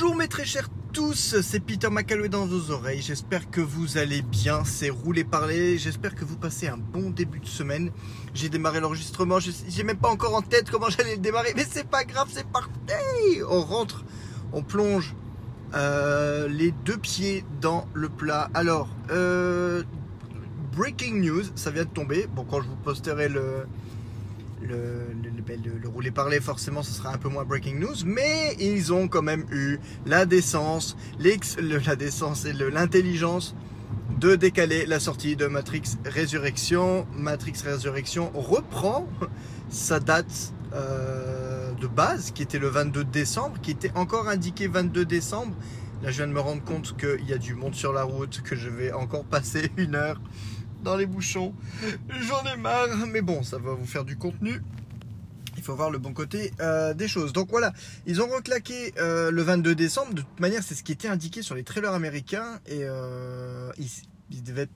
[0.00, 3.02] Bonjour mes très chers tous, c'est Peter McCalloway dans vos oreilles.
[3.02, 5.76] J'espère que vous allez bien, c'est roulé parler.
[5.76, 7.90] J'espère que vous passez un bon début de semaine.
[8.32, 11.86] J'ai démarré l'enregistrement, j'ai même pas encore en tête comment j'allais le démarrer, mais c'est
[11.86, 12.72] pas grave, c'est parti.
[13.46, 14.06] On rentre,
[14.54, 15.14] on plonge
[15.74, 18.48] euh, les deux pieds dans le plat.
[18.54, 19.82] Alors, euh,
[20.72, 22.26] breaking news, ça vient de tomber.
[22.34, 23.66] Bon, quand je vous posterai le,
[24.62, 25.06] le,
[25.82, 29.22] le, rouler parler, forcément, ce sera un peu moins breaking news, mais ils ont quand
[29.22, 33.54] même eu la décence, la décence et l'intelligence
[34.18, 37.06] de décaler la sortie de Matrix Résurrection.
[37.16, 39.08] Matrix Résurrection reprend
[39.70, 45.04] sa date euh, de base, qui était le 22 décembre, qui était encore indiqué 22
[45.04, 45.54] décembre.
[46.02, 48.42] Là, je viens de me rendre compte qu'il y a du monde sur la route,
[48.42, 50.20] que je vais encore passer une heure
[50.82, 51.54] dans les bouchons.
[52.08, 54.60] J'en ai marre, mais bon, ça va vous faire du contenu.
[55.56, 57.32] Il faut voir le bon côté euh, des choses.
[57.32, 57.72] Donc voilà,
[58.06, 60.14] ils ont reclaqué euh, le 22 décembre.
[60.14, 62.60] De toute manière, c'est ce qui était indiqué sur les trailers américains.
[62.66, 64.68] Et euh, ils, devaient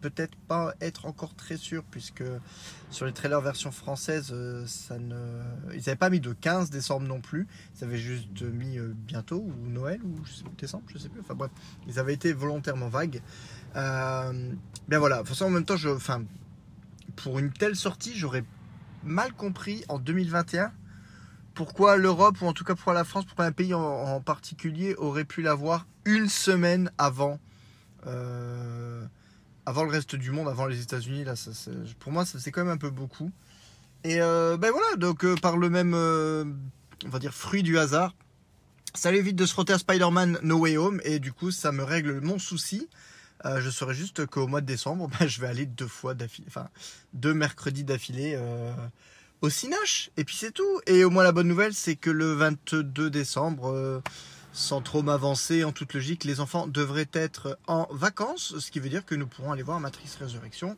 [0.00, 2.22] peut-être pas être encore très sûrs, puisque
[2.90, 4.32] sur les trailers version française,
[4.66, 5.16] ça ne...
[5.72, 7.48] ils n'avaient pas mis de 15 décembre non plus.
[7.76, 10.20] Ils avaient juste mis bientôt, ou Noël, ou
[10.56, 11.20] décembre, je sais plus.
[11.20, 11.50] Enfin bref,
[11.88, 13.20] ils avaient été volontairement vagues.
[13.76, 14.52] Euh,
[14.88, 16.22] bien voilà, de en même temps, enfin,
[17.16, 18.44] pour une telle sortie, j'aurais
[19.04, 20.72] mal compris en 2021
[21.54, 25.24] pourquoi l'Europe, ou en tout cas pour la France, pourquoi un pays en, particulier aurait
[25.24, 27.40] pu l'avoir une semaine avant,
[28.06, 29.04] euh,
[29.66, 31.24] avant le reste du monde, avant les États-Unis.
[31.24, 31.34] Là,
[31.98, 33.32] pour moi, c'est quand même un peu beaucoup.
[34.04, 38.14] Et euh, ben voilà, donc par le même, on va dire, fruit du hasard,
[38.94, 41.82] ça évite de se frotter à Spider-Man No Way Home, et du coup, ça me
[41.82, 42.88] règle mon souci.
[43.44, 46.48] Euh, je saurais juste qu'au mois de décembre, bah, je vais aller deux fois d'affilée,
[46.48, 46.68] enfin
[47.12, 48.72] deux mercredis d'affilée euh,
[49.40, 50.10] au Cinoche.
[50.16, 50.80] Et puis c'est tout.
[50.86, 54.02] Et au moins la bonne nouvelle, c'est que le 22 décembre, euh,
[54.52, 58.88] sans trop m'avancer, en toute logique, les enfants devraient être en vacances, ce qui veut
[58.88, 60.76] dire que nous pourrons aller voir Matrice Résurrection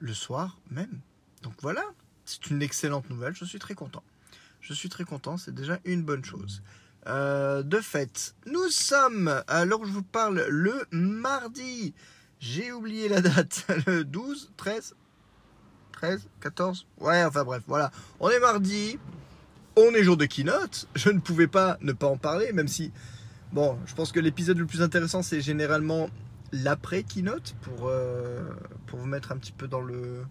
[0.00, 1.00] le soir même.
[1.42, 1.84] Donc voilà,
[2.24, 3.34] c'est une excellente nouvelle.
[3.34, 4.02] Je suis très content.
[4.60, 5.36] Je suis très content.
[5.36, 6.62] C'est déjà une bonne chose.
[7.06, 11.94] Euh, de fait, nous sommes, alors je vous parle, le mardi.
[12.40, 13.66] J'ai oublié la date.
[13.86, 14.94] Le 12, 13,
[15.92, 16.86] 13, 14.
[17.00, 17.90] Ouais, enfin bref, voilà.
[18.20, 18.98] On est mardi.
[19.76, 20.88] On est jour de keynote.
[20.94, 22.92] Je ne pouvais pas ne pas en parler, même si,
[23.52, 26.10] bon, je pense que l'épisode le plus intéressant, c'est généralement
[26.52, 28.42] l'après keynote pour, euh,
[28.86, 30.24] pour vous mettre un petit peu dans le.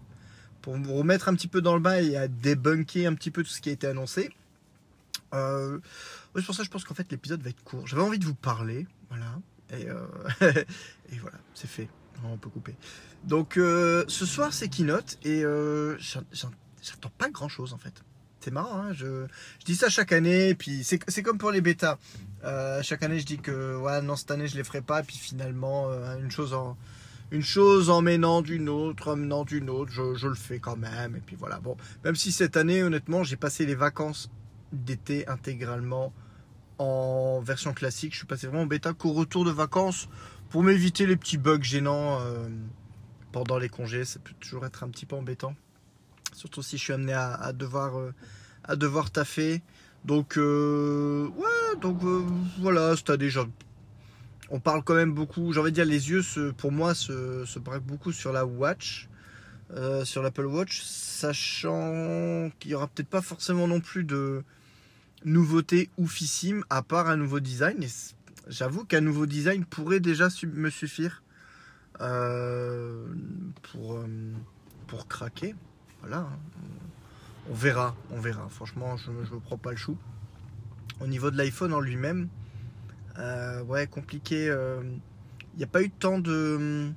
[0.62, 3.42] Pour vous remettre un petit peu dans le bain et à débunker un petit peu
[3.42, 4.30] tout ce qui a été annoncé.
[5.34, 5.78] Euh,
[6.34, 7.86] c'est pour ça que je pense qu'en fait l'épisode va être court.
[7.86, 9.38] J'avais envie de vous parler, voilà.
[9.70, 10.06] Et, euh,
[11.12, 11.88] et voilà, c'est fait.
[12.24, 12.74] On peut couper.
[13.24, 15.42] Donc euh, ce soir c'est keynote et
[16.00, 18.02] j'attends pas grand chose en fait.
[18.40, 19.26] C'est marrant, hein je,
[19.64, 21.98] dis ça chaque année, puis c'est comme pour les bêtas.
[22.82, 26.30] Chaque année je dis que non cette année je les ferai pas, puis finalement une
[26.30, 26.76] chose en
[27.30, 30.76] une chose en menant d'une autre, en menant d'une autre, je, je, le fais quand
[30.76, 31.16] même.
[31.16, 31.58] Et puis voilà.
[31.60, 34.30] Bon, même si cette année, honnêtement, j'ai passé les vacances
[34.72, 36.12] d'été intégralement
[36.78, 38.12] en version classique.
[38.12, 40.08] Je suis passé vraiment bêta qu'au retour de vacances
[40.50, 42.48] pour m'éviter les petits bugs gênants euh,
[43.32, 44.04] pendant les congés.
[44.04, 45.54] Ça peut toujours être un petit peu embêtant.
[46.32, 48.14] Surtout si je suis amené à, devoir, euh,
[48.76, 49.62] devoir taffer.
[50.04, 51.98] Donc, euh, ouais, donc
[52.60, 53.44] voilà, c'est déjà.
[54.50, 55.52] On parle quand même beaucoup.
[55.52, 56.22] J'ai envie de dire, les yeux,
[56.56, 59.08] pour moi, se, se braquent beaucoup sur la Watch.
[60.04, 64.44] sur l'Apple Watch, sachant qu'il n'y aura peut-être pas forcément non plus de,
[65.24, 67.84] nouveauté oufissime à part un nouveau design.
[68.48, 71.22] J'avoue qu'un nouveau design pourrait déjà me suffire
[72.00, 73.06] euh,
[73.62, 74.06] pour, euh,
[74.86, 75.54] pour craquer.
[76.00, 76.28] Voilà.
[77.50, 78.48] On verra, on verra.
[78.48, 79.96] Franchement, je ne me prends pas le chou.
[81.00, 82.28] Au niveau de l'iPhone en lui-même,
[83.18, 84.46] euh, ouais, compliqué.
[84.46, 86.90] Il n'y a pas eu tant de.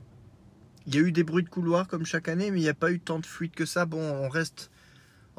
[0.88, 2.74] Il y a eu des bruits de couloir comme chaque année, mais il n'y a
[2.74, 3.86] pas eu tant de fuites que ça.
[3.86, 4.71] Bon, on reste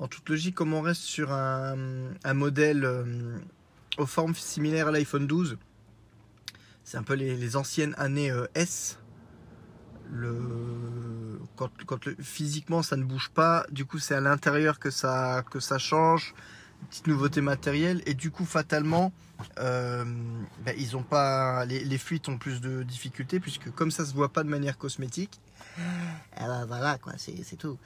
[0.02, 1.64] en toute logique, comme on reste sur un,
[2.34, 3.38] modèle euh,
[3.99, 5.58] aux formes similaires à l'iPhone 12,
[6.82, 8.99] c'est un peu les, anciennes années euh, S.
[10.10, 11.70] Le, quand,
[12.20, 16.34] physiquement ça ne bouge pas, du coup c'est à l'intérieur que ça, que ça change,
[16.90, 19.12] petite nouveauté matérielle, et du coup fatalement
[19.60, 20.05] euh,
[20.64, 24.12] ben, ils ont pas les, les, fuites ont plus de difficultés puisque comme ça se
[24.12, 25.40] voit pas de manière cosmétique,
[25.78, 27.78] eh ben, voilà quoi, c'est tout.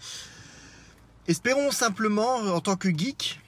[1.28, 3.40] Espérons simplement, en tant que geek,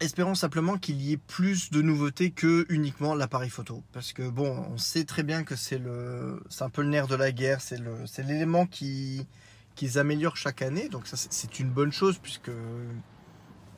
[0.00, 3.84] espérons simplement qu'il y ait plus de nouveautés que uniquement l'appareil photo.
[3.92, 7.06] Parce que bon, on sait très bien que c'est le, c'est un peu le nerf
[7.06, 9.28] de la guerre, c'est le, c'est l'élément qui,
[9.76, 10.88] qu'ils améliorent chaque année.
[10.88, 12.50] Donc ça, c'est une bonne chose puisque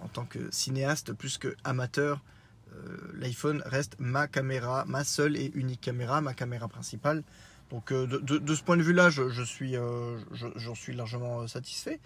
[0.00, 2.22] en tant que cinéaste, plus que amateur,
[2.74, 7.22] euh, l'iPhone reste ma caméra, ma seule et unique caméra, ma caméra principale.
[7.70, 9.76] Donc de, de, ce point de vue-là, je, suis,
[10.56, 12.00] j'en suis largement satisfait.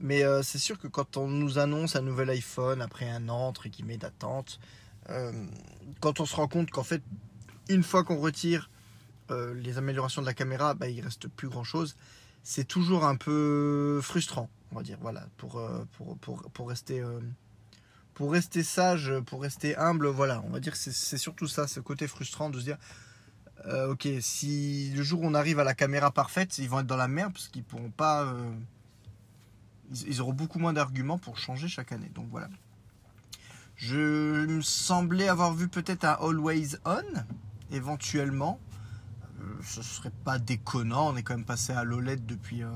[0.00, 3.68] Mais c'est sûr que quand on nous annonce un nouvel iPhone après un an, entre
[3.68, 4.60] guillemets, d'attente,
[6.00, 7.02] quand on se rend compte qu'en fait,
[7.68, 8.70] une fois qu'on retire
[9.30, 11.96] les améliorations de la caméra, bah, il reste plus grand-chose
[12.48, 17.00] c'est toujours un peu frustrant, on va dire, voilà, pour, euh, pour, pour, pour rester,
[17.00, 17.20] euh,
[18.14, 21.80] pour rester sage, pour rester humble, voilà, on va dire que c'est surtout ça, ce
[21.80, 22.78] côté frustrant de se dire,
[23.66, 26.86] euh, ok, si le jour où on arrive à la caméra parfaite, ils vont être
[26.86, 28.34] dans la merde parce qu'ils pourront pas,
[30.06, 32.48] ils, auront beaucoup moins d'arguments pour changer chaque année, donc voilà.
[33.76, 37.24] Je me semblais avoir vu peut-être un Always On,
[37.70, 38.58] éventuellement
[39.62, 41.12] ce serait pas déconnant.
[41.12, 42.70] On est quand même passé à l'OLED depuis, euh,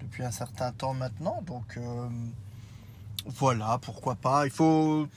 [0.00, 1.42] depuis un certain temps maintenant.
[1.46, 2.08] Donc euh,
[3.26, 4.46] voilà, pourquoi pas.
[4.46, 5.08] Il faut,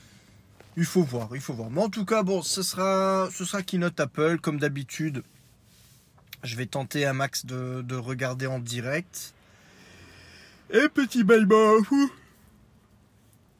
[0.76, 1.70] il faut voir, il faut voir.
[1.70, 5.22] Mais en tout cas, bon, ce sera, ce sera Keynote Apple, comme d'habitude.
[6.44, 9.34] Je vais tenter un max de, de regarder en direct.
[10.70, 11.46] Et petit bye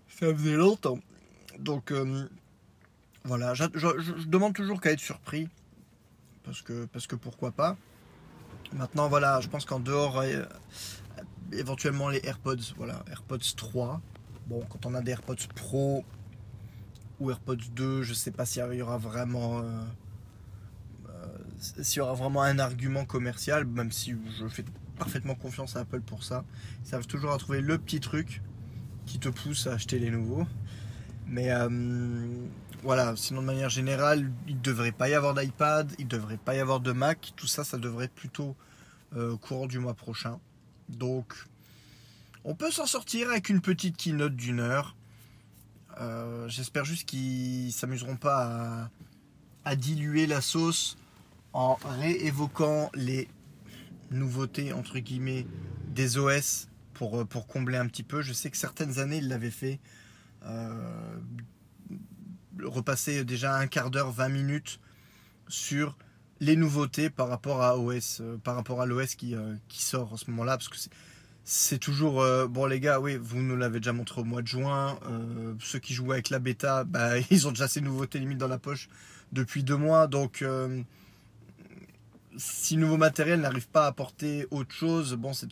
[0.08, 0.98] Ça faisait longtemps.
[1.58, 2.28] Donc euh,
[3.24, 3.64] voilà, je,
[4.26, 5.48] demande toujours qu'à être surpris
[6.44, 7.76] parce que, parce que pourquoi pas.
[8.74, 10.44] Maintenant, voilà, je pense qu'en dehors, euh,
[11.52, 14.00] éventuellement les AirPods, voilà, AirPods 3.
[14.46, 16.04] Bon, quand on a des AirPods Pro
[17.20, 19.60] ou AirPods 2, je sais pas s'il y aura vraiment.
[19.60, 19.82] Euh,
[21.58, 24.64] s'il y aura vraiment un argument commercial, même si je fais
[24.98, 26.44] parfaitement confiance à Apple pour ça.
[26.84, 28.42] Ils savent toujours à trouver le petit truc
[29.06, 30.46] qui te pousse à acheter les nouveaux.
[31.26, 31.50] Mais
[32.82, 36.36] voilà, sinon de manière générale, il ne devrait pas y avoir d'iPad, il ne devrait
[36.36, 38.56] pas y avoir de Mac, tout ça, ça devrait plutôt
[39.16, 40.38] euh, courant du mois prochain.
[40.88, 41.34] Donc,
[42.44, 44.96] on peut s'en sortir avec une petite keynote d'une heure.
[46.00, 48.90] Euh, j'espère juste qu'ils s'amuseront pas
[49.64, 50.96] à, diluer la sauce
[51.52, 53.28] en réévoquant les
[54.10, 55.46] nouveautés entre guillemets
[55.88, 58.22] des OS pour, pour combler un petit peu.
[58.22, 59.80] Je sais que certaines années ils l'avaient fait.
[60.44, 61.18] Euh,
[62.64, 64.80] repasser déjà un quart d'heure, 20 minutes
[65.48, 65.96] sur
[66.40, 70.12] les nouveautés par rapport à OS, euh, par rapport à l'OS qui, euh, qui sort
[70.12, 70.76] en ce moment-là, parce que
[71.44, 74.46] c'est toujours euh, bon les gars, oui, vous nous l'avez déjà montré au mois de
[74.46, 74.98] juin.
[75.60, 78.58] ceux qui jouent avec la bêta, bah, ils ont déjà ces nouveautés limite dans la
[78.58, 78.88] poche
[79.32, 80.44] depuis deux mois, donc
[82.36, 85.48] si nouveau matériel n'arrive pas à apporter autre chose, bon, c'est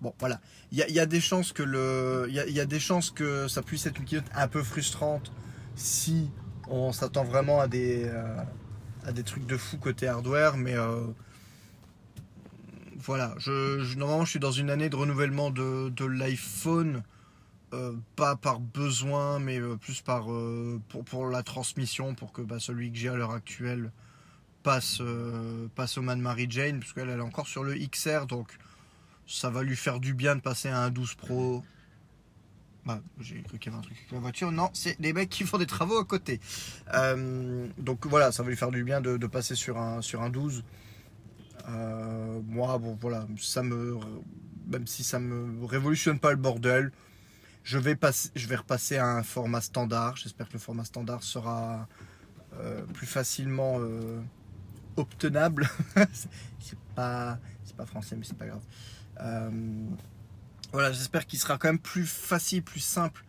[0.00, 0.40] bon, voilà.
[0.70, 3.98] Il y, a, des chances que le, y, a, des chances que ça puisse être
[3.98, 5.32] une keynote un peu frustrante
[5.76, 6.30] si
[6.68, 11.06] on s'attend vraiment à des, euh, trucs de fou côté hardware, mais euh,
[12.96, 17.02] voilà, je, normalement je suis dans une année de renouvellement de, l'iPhone,
[17.72, 20.26] euh, pas par besoin, mais plus par
[20.88, 23.90] pour, pour, la transmission, pour que bah, celui que j'ai à l'heure actuelle
[24.68, 25.00] passe,
[25.74, 28.48] passe au Man Mary Jane, parce qu'elle est encore sur le XR, donc
[29.26, 31.64] ça va lui faire du bien de passer à un 12 Pro
[32.84, 34.50] bah, j'ai cru qu'il y avait un truc avec la voiture.
[34.50, 36.40] Non, c'est des mecs qui font des travaux à côté.
[36.94, 40.30] Euh, donc voilà, ça va lui faire du bien de, passer sur un, sur un
[40.30, 40.64] 12.
[41.68, 43.98] Euh, moi, bon voilà, ça me,
[44.66, 46.90] même si ça me révolutionne pas le bordel,
[47.62, 50.16] je vais, passer, je vais repasser à un format standard.
[50.16, 51.86] J'espère que le format standard sera
[52.54, 53.80] euh, plus facilement
[54.98, 55.68] obtenable.
[56.12, 57.38] c'est pas,
[57.86, 58.62] français, mais c'est pas grave.
[60.72, 63.24] Voilà, j'espère qu'il sera quand même plus facile, plus simple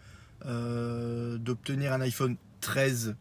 [0.45, 3.15] euh, d'obtenir un iPhone 13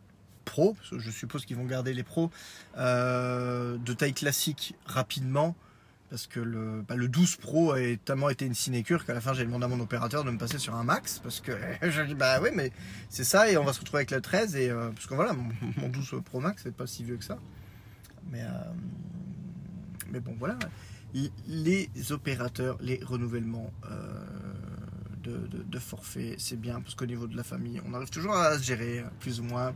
[0.45, 0.77] Pro.
[0.97, 2.31] je suppose qu'ils vont garder les Pro
[2.79, 5.55] euh, de taille classique rapidement.
[6.11, 9.35] Parce que le, bah, le 12 Pro a tellement été une sinécure qu'à la fin
[9.35, 11.19] j'ai demandé à mon opérateur de me passer sur un Max.
[11.19, 11.53] Parce que
[11.83, 12.73] je dis bah oui mais
[13.11, 15.35] c'est ça et on va se retrouver avec le 13 et euh, parce que voilà
[15.35, 17.39] mon, 12 Pro Max c'est pas si vieux que ça.
[18.31, 18.45] Mais,
[20.11, 20.59] mais bon voilà
[21.47, 24.25] les opérateurs, les renouvellements euh,
[25.25, 28.65] de, forfait, c'est bien parce qu'au niveau de la famille, on arrive toujours à se
[28.65, 29.75] gérer plus ou moins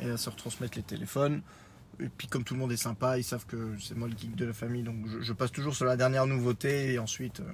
[0.00, 1.42] et à se retransmettre les téléphones.
[2.00, 4.34] Et puis comme tout le monde est sympa, ils savent que c'est moi le geek
[4.34, 7.52] de la famille, donc je, passe toujours sur la dernière nouveauté et ensuite euh,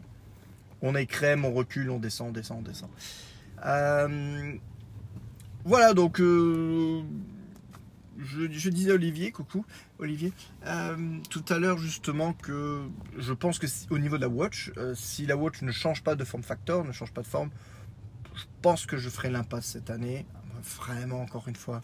[0.83, 2.91] on est crème, on recule, on descend, on descend, on descend.
[3.65, 4.55] Euh,
[5.65, 6.21] voilà donc
[8.19, 9.65] je, disais Olivier, coucou
[9.99, 10.33] Olivier,
[10.67, 12.83] euh, tout à l'heure justement que
[13.17, 16.15] je pense que au niveau de la watch, euh, si la watch ne change pas
[16.15, 17.51] de form factor, ne change pas de forme,
[18.35, 20.27] je pense que je ferai l'impasse cette année.
[20.79, 21.81] Vraiment, encore une fois,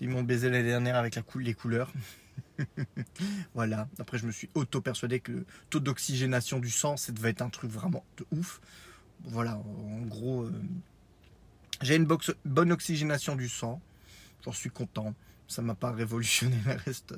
[0.00, 1.92] ils m'ont baisé l'année dernière avec les couleurs.
[3.54, 3.88] voilà.
[3.98, 7.50] Après, je me suis auto-persuadé que le taux d'oxygénation du sang, ça devait être un
[7.50, 8.60] truc vraiment de ouf.
[9.24, 10.52] Voilà, en gros, euh,
[11.80, 12.08] j'ai une
[12.44, 13.80] bonne oxygénation du sang.
[14.44, 15.14] j'en suis content.
[15.52, 17.14] Ça m'a pas révolutionné le reste,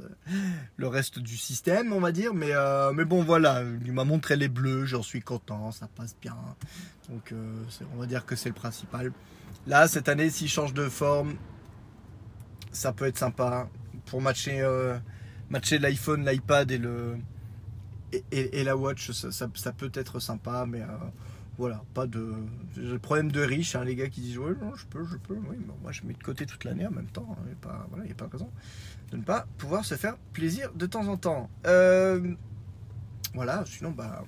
[0.77, 2.35] le reste du système, on va dire.
[2.35, 6.17] Mais, euh, mais bon, voilà, il m'a montré les bleus, j'en suis content, ça passe
[6.21, 6.37] bien.
[7.09, 7.63] Donc, euh,
[7.95, 9.13] on va dire que c'est le principal.
[9.69, 11.37] Là, cette année, s'il change de forme,
[12.73, 13.69] ça peut être sympa
[14.07, 14.99] pour matcher, euh,
[15.49, 17.17] matcher l'iPhone, l'iPad et, le,
[18.33, 19.13] et, la Watch.
[19.13, 20.83] Ça, peut être sympa, mais
[21.57, 22.35] voilà, pas de.
[22.77, 25.35] le problème de riche, hein, les gars qui disent Ouais, non, je peux, je peux.
[25.35, 27.37] Oui, moi je mets de côté toute l'année en même temps.
[27.43, 28.51] Il n'y a, pas, voilà, de raison
[29.13, 31.49] de ne pas pouvoir se faire plaisir de temps en temps.
[31.67, 32.35] Euh,
[33.35, 34.25] voilà, sinon, bah.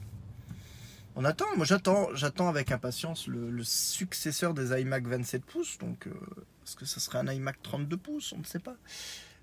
[1.18, 5.78] On attend, moi j'attends, j'attends avec impatience le, successeur des iMac 27 pouces.
[5.78, 6.10] Donc, euh,
[6.62, 8.76] est-ce que ça serait un iMac 32 pouces On ne sait pas.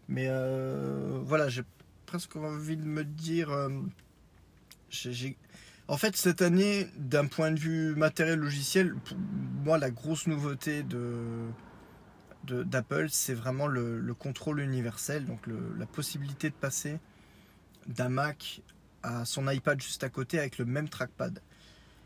[0.07, 1.63] Mais euh, voilà, j'ai
[2.05, 3.49] presque envie de me dire.
[4.89, 5.35] j'ai
[5.87, 10.83] en fait, cette année, d'un point de vue matériel logiciel, pour moi, la grosse nouveauté
[10.83, 11.47] de,
[12.45, 15.39] d'Apple, c'est vraiment le, contrôle universel, donc
[15.77, 16.99] la possibilité de passer
[17.87, 18.61] d'un Mac
[19.01, 21.41] à son iPad juste à côté avec le même trackpad.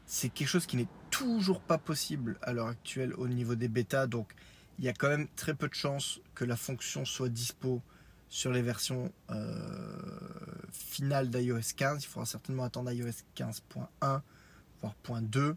[0.08, 4.08] C'est quelque chose qui n'est toujours pas possible à l'heure actuelle au niveau des bêtas,
[4.08, 4.34] donc
[4.80, 7.82] il y a quand même très peu de chances que la fonction soit dispo
[8.30, 9.56] sur les versions euh,
[10.72, 12.04] finales d'iOS 15.
[12.04, 14.22] Il faudra certainement attendre iOS 15.1,
[14.82, 15.56] voire .2.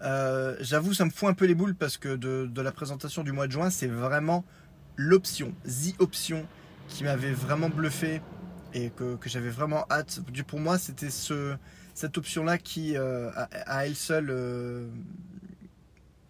[0.00, 3.32] Euh, j'avoue, ça me fout un peu les boules parce que de, la présentation du
[3.32, 4.44] mois de juin, c'est vraiment
[4.96, 6.46] l'option, the option,
[6.88, 8.22] qui m'avait vraiment bluffé
[8.74, 10.20] et que, j'avais vraiment hâte.
[10.46, 11.56] Pour moi, c'était ce,
[11.94, 14.26] cette option-là qui, euh, à, elle seule,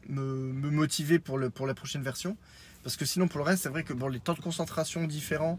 [0.09, 2.37] me, motivait pour la prochaine version.
[2.89, 5.59] Parce que sinon, pour le reste, c'est vrai que bon, les temps de concentration différents,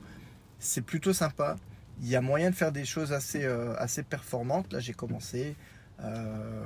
[0.57, 1.57] c'est plutôt sympa.
[2.01, 4.73] Il y a moyen de faire des choses assez, euh, assez performantes.
[4.73, 5.55] Là, j'ai commencé.
[5.99, 6.65] Euh,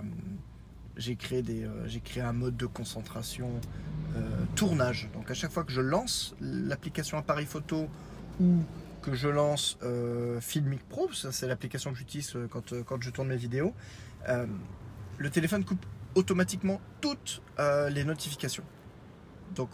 [0.96, 3.60] j'ai créé, des, euh, j'ai créé un mode de concentration
[4.56, 5.10] tournage.
[5.14, 7.90] Donc, à chaque fois que je lance l'application appareil photo
[8.40, 8.60] ou
[9.02, 9.78] que je lance
[10.40, 13.74] Filmic Pro, ça c'est l'application que j'utilise quand, quand je tourne mes vidéos,
[14.28, 18.64] le téléphone coupe automatiquement toutes les notifications.
[19.56, 19.70] Donc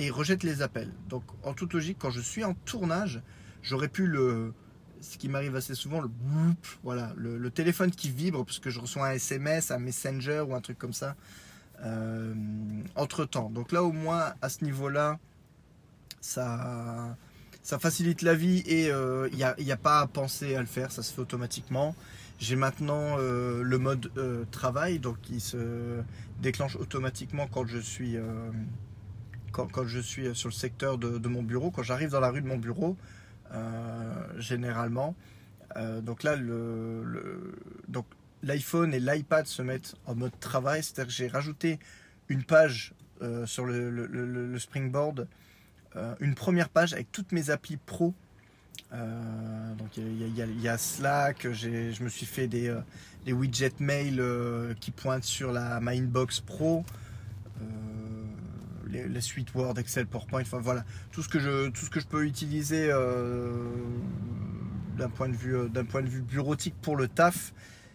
[0.00, 0.92] et rejette les appels.
[1.08, 3.20] Donc en toute logique, quand je suis en tournage,
[3.62, 4.54] j'aurais pu le,
[5.02, 6.08] ce qui m'arrive assez souvent, le
[6.82, 10.62] voilà, le, téléphone qui vibre parce que je reçois un SMS, un Messenger ou un
[10.62, 11.16] truc comme ça
[11.84, 12.34] euh,
[12.96, 13.50] entre temps.
[13.50, 15.18] Donc là au moins à ce niveau-là,
[16.22, 17.14] ça,
[17.62, 20.92] ça facilite la vie et il euh, n'y a, pas à penser à le faire,
[20.92, 21.94] ça se fait automatiquement.
[22.38, 24.10] J'ai maintenant euh, le mode
[24.50, 26.00] travail, donc il se
[26.40, 28.16] déclenche automatiquement quand je suis
[29.52, 32.46] quand, je suis sur le secteur de, mon bureau, quand j'arrive dans la rue de
[32.46, 32.96] mon bureau,
[33.52, 35.14] euh, généralement.
[35.76, 36.36] Euh, donc là,
[37.88, 38.06] donc
[38.42, 41.78] l'iPhone et l'iPad se mettent en mode travail, c'est-à-dire que j'ai rajouté
[42.28, 45.26] une page euh, sur le, Springboard,
[46.20, 48.14] une première page avec toutes mes applis pro.
[48.92, 52.72] donc il y, a Slack, je me suis fait des,
[53.24, 54.22] des widgets mail
[54.80, 56.84] qui pointent sur la ma inbox pro
[58.90, 62.06] les, suites Word, Excel, PowerPoint, enfin voilà, tout ce que je, tout ce que je
[62.06, 63.70] peux utiliser euh,
[64.96, 67.52] d'un point, de vue, euh, point de vue bureautique pour le taf,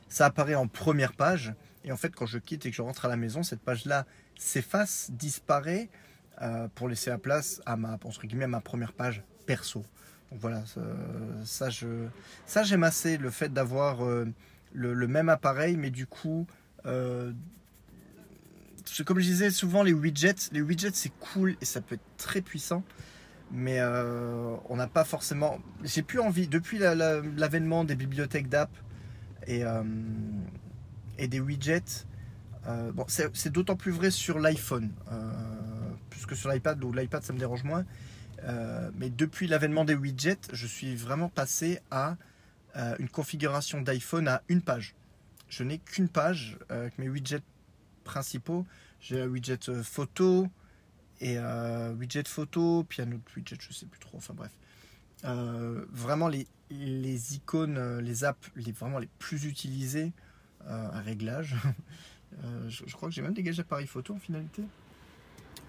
[0.10, 1.54] ça apparaît en première page.
[1.84, 4.06] Et en fait, quand je quitte et que je rentre à la maison, cette page-là
[4.38, 5.90] s'efface, disparaît
[6.42, 9.86] euh, pour laisser la place à ma, entre guillemets, à ma première page perso.
[10.32, 10.64] Donc voilà,
[11.46, 11.70] ça,
[12.46, 14.00] ça j'aime assez le fait d'avoir
[14.74, 16.48] le, même appareil, mais du coup
[19.04, 22.42] comme je disais souvent, les widgets, les widgets c'est cool et ça peut être très
[22.42, 22.84] puissant,
[23.52, 25.60] mais euh, on n'a pas forcément.
[25.84, 28.70] J'ai plus envie, depuis l'avènement des bibliothèques d'app
[29.48, 29.84] et, euh,
[31.18, 32.06] des widgets,
[32.68, 34.92] euh, bon, c'est d'autant plus vrai sur l'iPhone,
[36.10, 37.86] plus que sur l'iPad, où l'iPad ça me dérange moins.
[38.96, 42.18] mais depuis l'avènement des widgets, je suis vraiment passé à
[43.00, 44.96] une configuration d'iPhone à une page.
[45.48, 47.44] Je n'ai qu'une page avec mes widgets
[48.06, 48.66] principaux.
[49.00, 50.48] J'ai un widget euh, photo
[51.22, 51.38] et
[51.98, 54.18] widget photo, puis un autre widget, je sais plus trop.
[54.18, 54.52] Enfin bref.
[55.24, 60.12] Euh, vraiment les, les icônes, euh, les apps, les, vraiment les plus utilisées
[60.68, 61.56] à réglage.
[62.68, 64.64] je, crois que j'ai même dégagé appareil photo en finalité.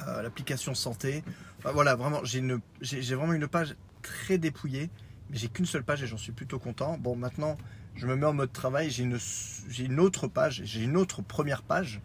[0.07, 1.23] L'application santé.
[1.63, 4.89] voilà, vraiment, j'ai vraiment une page très dépouillée,
[5.29, 6.97] mais j'ai qu'une seule page et j'en suis plutôt content.
[6.97, 7.59] Bon, maintenant,
[7.95, 9.19] je me mets en mode travail, j'ai une,
[9.79, 12.01] une autre page, j'ai une autre première page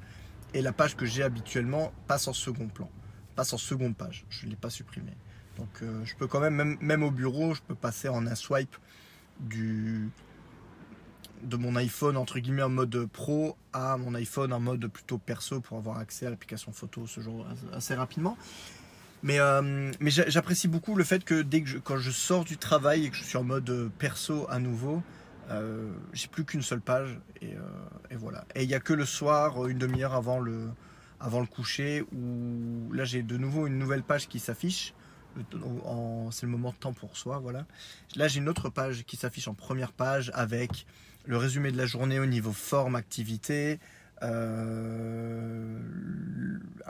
[0.53, 2.89] et la page que j'ai habituellement passe en second plan,
[3.35, 4.25] passe en seconde page.
[4.29, 5.15] Je ne l'ai pas supprimée.
[5.57, 8.75] Donc euh, je peux quand même, même, au bureau, je peux passer en un swipe
[9.39, 10.09] du,
[11.43, 15.61] de mon iPhone entre guillemets en mode pro à mon iPhone en mode plutôt perso
[15.61, 18.37] pour avoir accès à l'application photo ce jour assez rapidement.
[19.23, 22.57] Mais, euh, mais j'apprécie beaucoup le fait que dès que je, quand je sors du
[22.57, 25.03] travail et que je suis en mode perso à nouveau,
[25.51, 27.53] euh, j'ai plus qu'une seule page et,
[28.09, 28.45] et voilà.
[28.55, 30.69] Et il n'y a que le soir, une demi-heure avant le,
[31.19, 34.93] avant le coucher, où là j'ai de nouveau une nouvelle page qui s'affiche.
[36.31, 37.65] C'est le moment de temps pour soi, voilà.
[38.15, 40.85] Là j'ai une autre page qui s'affiche en première page avec
[41.25, 43.79] le résumé de la journée au niveau forme, activité,
[44.23, 45.77] euh,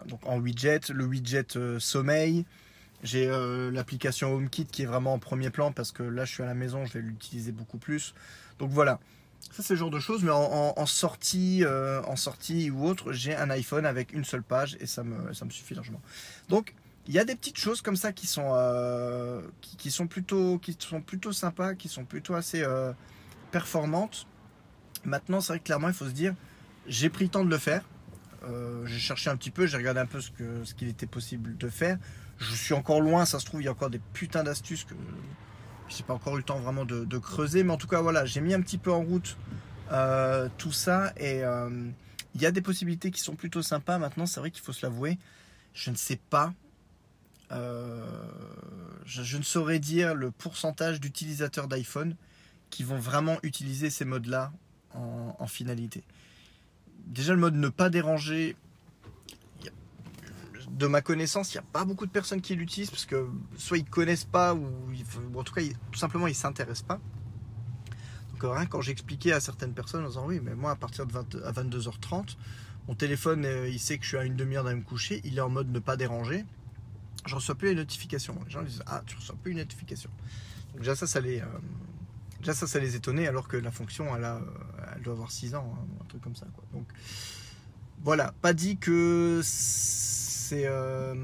[0.08, 2.46] donc en widget, le widget euh, sommeil.
[3.03, 6.44] J'ai euh, l'application HomeKit qui est vraiment en premier plan parce que là je suis
[6.44, 8.13] à la maison, je vais l'utiliser beaucoup plus.
[8.62, 9.00] Donc voilà,
[9.51, 13.50] ça c'est le genre de choses, mais en, sortie, en sortie ou autre, j'ai un
[13.50, 16.00] iPhone avec une seule page et ça me, suffit largement.
[16.48, 16.75] Donc
[17.08, 18.53] il y a des petites choses comme ça qui sont,
[19.89, 22.63] sont plutôt, qui sont plutôt sympas, qui sont plutôt assez
[23.50, 24.27] performantes.
[25.06, 26.36] Maintenant, c'est vrai clairement, il faut se dire,
[26.86, 27.84] j'ai pris le temps de le faire.
[28.44, 31.08] Euh, j'ai cherché un petit peu, j'ai regardé un peu ce qu'il ce qu'il était
[31.08, 31.98] possible de faire.
[32.38, 34.94] Je suis encore loin, ça se trouve, il y a encore des putains d'astuces que
[35.92, 37.64] je n'ai pas encore eu le temps vraiment de, creuser.
[37.64, 39.38] Mais en tout cas, voilà, j'ai mis un petit peu en route
[39.92, 41.70] euh, tout ça et euh,
[42.34, 43.98] il y a des possibilités qui sont plutôt sympas.
[43.98, 45.18] Maintenant, c'est vrai qu'il faut se l'avouer,
[45.74, 46.54] je ne sais pas.
[49.06, 52.16] Je, ne saurais dire le pourcentage d'utilisateurs d'iPhone
[52.70, 54.54] qui vont vraiment utiliser ces modes-là
[54.94, 56.04] en finalité
[57.08, 58.56] déjà le mode ne pas déranger,
[60.78, 63.78] de ma connaissance, il n'y a pas beaucoup de personnes qui l'utilisent parce que soit
[63.78, 64.68] ils connaissent pas ou,
[65.36, 65.62] en tout cas
[65.92, 67.00] tout simplement ils s'intéressent pas.
[68.32, 71.16] Donc rien quand j'expliquais à certaines personnes en disant oui mais moi à partir de
[71.44, 72.38] à 22h30
[72.88, 75.38] mon téléphone euh, il sait que je suis à une demi-heure d'aller me coucher, il
[75.38, 76.46] est en mode ne pas déranger.
[77.25, 78.36] Je reçois plus les notifications.
[78.46, 80.10] Les gens disent ah tu reçois plus une notification.
[80.72, 84.40] Donc déjà ça ça les euh, étonnait alors que la fonction elle euh,
[85.03, 86.48] doit avoir 6 ans, hein, un truc comme ça.
[86.74, 86.88] Donc
[88.03, 89.42] voilà, pas dit que
[90.51, 91.16] ces, euh,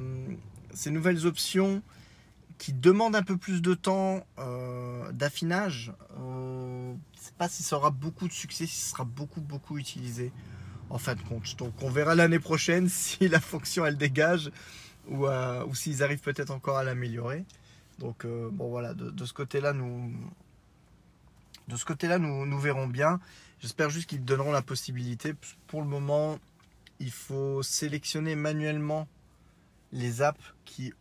[0.73, 1.81] ces nouvelles options
[2.57, 7.61] qui demandent un peu plus de temps euh, d'affinage, euh, je ne sais pas si
[7.61, 10.31] ça aura beaucoup de succès, si ce sera beaucoup beaucoup utilisé
[10.89, 11.57] en fin de compte.
[11.57, 14.49] Donc on verra l'année prochaine si la fonction elle dégage
[15.09, 17.43] ou, ou s'ils arrivent peut-être encore à l'améliorer.
[17.99, 20.13] Donc bon voilà, de, de ce côté-là nous
[21.67, 23.19] de ce côté-là nous, nous verrons bien.
[23.59, 25.33] J'espère juste qu'ils donneront la possibilité.
[25.67, 26.39] Pour le moment,
[26.99, 29.07] il faut sélectionner manuellement
[29.97, 30.93] les apps qui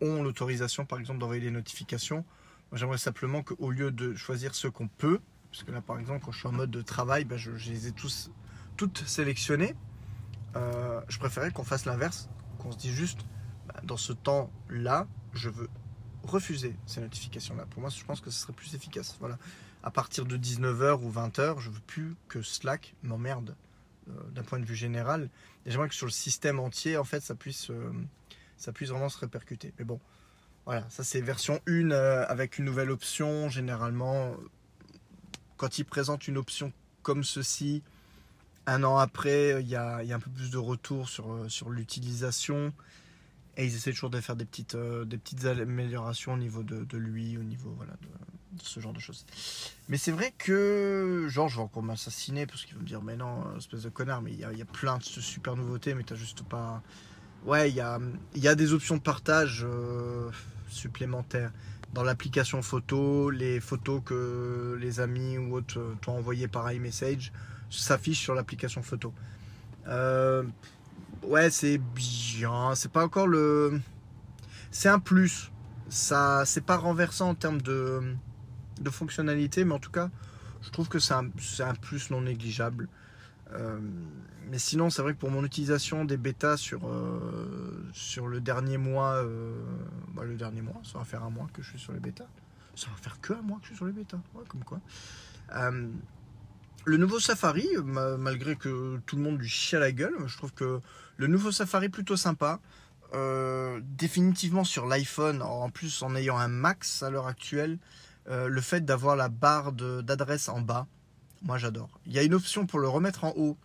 [0.00, 2.24] ont l'autorisation, par exemple, d'envoyer les notifications.
[2.72, 6.32] J'aimerais simplement qu'au lieu de choisir ceux qu'on peut, parce que là, par exemple, quand
[6.32, 8.30] je suis en mode de travail, ben, je, les ai tous,
[8.76, 9.74] toutes sélectionnées.
[10.56, 13.20] Euh, je préférais qu'on fasse l'inverse, qu'on se dise juste,
[13.68, 15.68] ben, dans ce temps-là, je veux
[16.24, 17.66] refuser ces notifications-là.
[17.66, 19.16] Pour moi, je pense que ce serait plus efficace.
[19.20, 19.38] Voilà
[19.86, 23.54] à partir de 19h ou 20h, je veux plus que Slack m'emmerde
[24.06, 25.28] d'un point de vue général.
[25.64, 27.92] Et j'aimerais que sur le système entier, en fait, ça puisse, euh,
[28.56, 29.72] ça puisse vraiment se répercuter.
[29.78, 30.00] Mais bon,
[30.64, 33.48] voilà, ça c'est version 1 euh, avec une nouvelle option.
[33.48, 34.36] Généralement,
[35.56, 37.82] quand ils présentent une option comme ceci,
[38.66, 42.72] un an après, il y a, un peu plus de retour sur l'utilisation.
[43.56, 47.38] Et ils essaient toujours de faire des petites, des petites améliorations au niveau de, lui,
[47.38, 49.24] au niveau voilà, de, ce genre de choses.
[49.88, 53.16] Mais c'est vrai que, genre, je vais encore m'assassiner parce qu'ils vont me dire, mais
[53.16, 56.42] non, espèce de connard, mais il y a, plein de super nouveautés, mais t'as juste
[56.42, 56.82] pas.
[57.44, 57.98] Ouais, il y a,
[58.34, 60.30] y a des options de partage euh,
[60.68, 61.52] supplémentaires.
[61.94, 67.32] Dans l'application photo, les photos que les amis ou autres euh, t'ont envoyées par iMessage
[67.70, 69.14] s'affichent sur l'application photo.
[69.86, 70.42] Euh,
[71.22, 72.74] ouais, c'est bien.
[72.74, 73.80] C'est pas encore le.
[74.70, 75.50] C'est un plus.
[75.88, 78.16] Ça, c'est pas renversant en termes de
[78.80, 80.10] de fonctionnalité, mais en tout cas,
[80.62, 82.88] je trouve que c'est un, un, plus non négligeable.
[83.52, 83.78] Euh,
[84.50, 88.78] mais sinon, c'est vrai que pour mon utilisation des bêtas sur, euh, sur le dernier
[88.78, 89.54] mois, euh,
[90.14, 92.26] bah, le dernier mois, ça va faire un mois que je suis sur les bêtas.
[92.74, 94.80] Ça va faire que un mois que je suis sur les bêtas, comme quoi.
[96.86, 100.52] Le nouveau Safari, malgré que tout le monde lui chie à la gueule, je trouve
[100.52, 100.80] que
[101.18, 102.60] le nouveau Safari plutôt sympa.
[103.82, 107.78] définitivement sur l'iPhone, en plus en ayant un max à l'heure actuelle,
[108.28, 110.86] euh, le fait d'avoir la barre d'adresse en bas,
[111.42, 111.88] moi j'adore.
[112.06, 113.56] Il y a une option pour le remettre en haut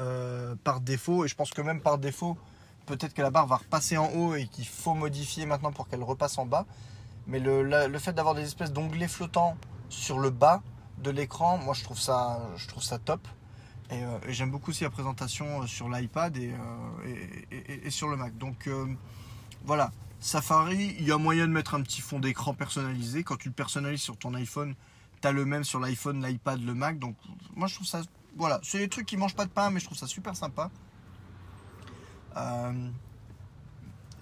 [0.00, 2.36] euh, par défaut, et je pense que même par défaut,
[2.84, 6.02] peut-être que la barre va repasser en haut et qu'il faut modifier maintenant pour qu'elle
[6.02, 6.66] repasse en bas.
[7.26, 9.56] Mais le, fait d'avoir des espèces d'onglets flottants
[9.88, 10.62] sur le bas
[11.02, 13.26] de l'écran, moi je trouve ça, je trouve ça top.
[13.90, 16.52] Et, euh, j'aime beaucoup aussi la présentation sur l'iPad et,
[17.84, 18.36] et, sur le Mac.
[18.38, 18.68] Donc
[19.64, 23.24] voilà, Safari, il y a moyen de mettre un petit fond d'écran personnalisé.
[23.24, 24.74] Quand tu le personnalises sur ton iPhone,
[25.20, 26.98] tu as le même sur l'iPhone, l'iPad, le Mac.
[26.98, 27.16] Donc
[27.54, 28.02] moi je trouve ça...
[28.36, 30.70] Voilà, c'est des trucs qui mangent pas de pain, mais je trouve ça super sympa.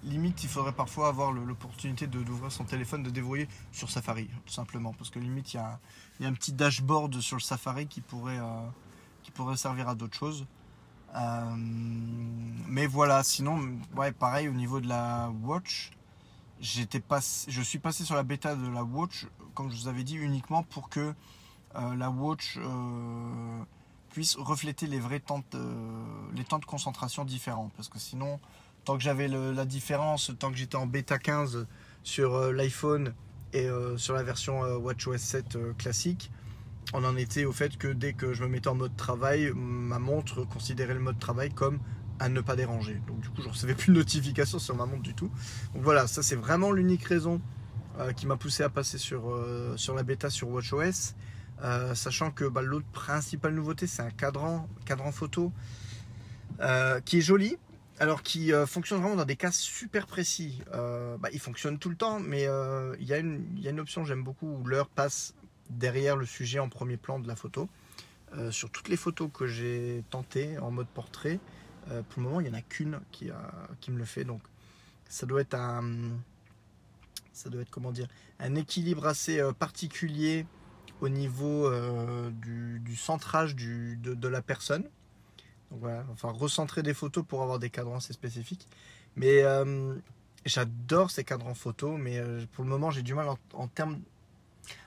[0.02, 4.94] Limite, il faudrait parfois avoir l'opportunité d'ouvrir son téléphone, de déverrouiller sur Safari, tout simplement.
[4.94, 5.78] Parce que limite, il y a,
[6.22, 10.46] un petit dashboard sur le Safari qui pourrait, euh, servir à d'autres choses.
[11.14, 15.90] Euh, mais voilà, sinon, ouais, pareil au niveau de la Watch,
[16.60, 20.62] je suis passé sur la bêta de la Watch, comme je vous avais dit, uniquement
[20.62, 21.14] pour que
[21.74, 22.58] euh, la Watch
[24.08, 25.44] puisse refléter les vrais temps
[26.34, 27.70] les temps de concentration différents.
[27.76, 28.40] Parce que sinon,
[28.90, 31.66] tant j'avais la différence, tant que j'étais en bêta 15
[32.02, 33.14] sur euh, l'iPhone
[33.52, 36.32] et euh, sur la version euh, WatchOS 7 euh, classique,
[36.92, 40.00] on en était au fait que dès que je me mettais en mode travail, ma
[40.00, 41.78] montre considérait le mode travail comme
[42.18, 43.00] à ne pas déranger.
[43.06, 45.30] Donc du coup, je recevais plus de notifications sur ma montre du tout.
[45.74, 47.40] Donc voilà, ça c'est vraiment l'unique raison
[48.16, 49.34] qui m'a poussé à passer sur,
[49.94, 51.14] la bêta sur WatchOS.
[51.94, 54.68] Sachant que bah, l'autre principale nouveauté, c'est un cadran,
[55.12, 55.52] photo
[57.04, 57.56] qui est joli,
[58.00, 60.62] alors qui euh, fonctionne vraiment dans des cas super précis.
[60.72, 64.24] Euh, bah, il fonctionne tout le temps, mais euh, il y, a une- option j'aime
[64.24, 65.34] beaucoup où l'heure passe
[65.68, 67.68] derrière le sujet en premier plan de la photo.
[68.50, 71.40] Sur toutes les photos que j'ai tentées en mode portrait,
[71.86, 73.28] pour le moment, il n'y en a qu'une qui,
[73.88, 74.22] me le fait.
[74.22, 74.40] Donc,
[75.08, 75.82] ça doit être un,
[77.72, 78.06] comment dire,
[78.38, 80.46] un équilibre assez particulier
[81.00, 81.68] au niveau
[82.30, 84.84] du, centrage de la personne.
[85.70, 88.66] Voilà, enfin recentrer des photos pour avoir des cadrans assez spécifiques.
[89.16, 89.94] Mais euh,
[90.44, 94.00] j'adore ces cadrans photos, mais euh, pour le moment j'ai du mal en, termes.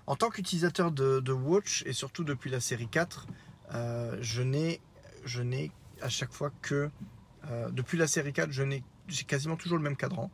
[0.08, 3.28] En tant qu'utilisateur de, Watch et surtout depuis la série 4,
[3.74, 4.82] euh, je n'ai
[6.02, 6.90] à chaque fois que
[7.72, 10.32] depuis la série 4, je n'ai j'ai quasiment toujours le même cadran.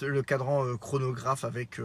[0.00, 1.80] Le cadran chronographe avec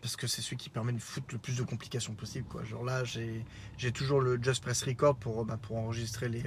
[0.00, 2.64] parce que c'est celui qui permet de foutre le plus de complications possible quoi.
[2.64, 6.44] Genre là, j'ai toujours le Just Press Record pour bah, pour enregistrer les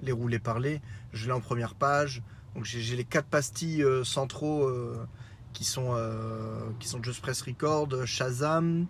[0.00, 0.80] les roulés parlés.
[1.12, 2.22] Je l'ai en première page.
[2.54, 5.06] Donc j'ai les quatre pastilles euh, centraux euh,
[5.52, 8.86] qui sont euh, qui sont Just Press Record, Shazam.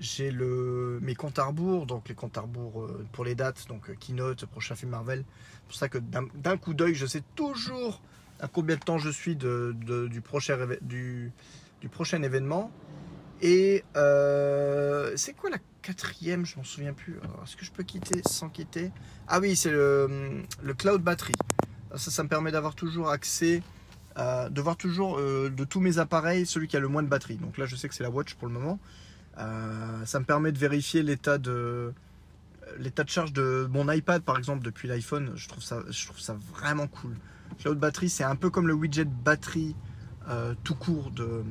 [0.00, 4.46] J'ai mes comptes à rebours, donc les comptes à rebours pour les dates, donc Keynote,
[4.46, 5.24] prochain film Marvel.
[5.52, 8.00] C'est pour ça que d'un coup d'œil, je sais toujours
[8.38, 11.32] à combien de temps je suis du, prochain, du
[11.90, 12.70] prochain événement.
[13.40, 17.14] Et euh, c'est quoi la quatrième Je m'en souviens plus.
[17.44, 18.90] Est-ce que je peux quitter sans quitter?
[19.28, 21.34] Ah oui, c'est le, le cloud battery.
[21.94, 23.62] Ça, ça me permet d'avoir toujours accès,
[24.16, 27.08] à- de voir toujours euh, de tous mes appareils celui qui a le moins de
[27.08, 27.36] batterie.
[27.36, 28.78] Donc là, je sais que c'est la Watch pour le moment.
[29.38, 31.92] Euh, ça me permet de vérifier l'état de
[32.78, 35.32] l'état de charge de mon iPad par exemple depuis l'iPhone.
[35.36, 37.14] Je trouve ça, je trouve ça vraiment cool.
[37.58, 39.74] Cloud battery, c'est un peu comme le widget batterie
[40.28, 41.42] euh, tout court de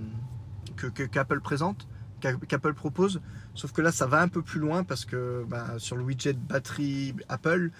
[0.77, 1.87] que que- qu'Apple présente,
[2.21, 3.21] qu'a- qu'Apple propose.
[3.53, 6.33] Sauf que là, ça va un peu plus loin parce que bah, sur le widget
[6.33, 7.71] batterie Apple,